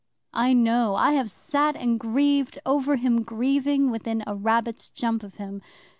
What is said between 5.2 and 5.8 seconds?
of him.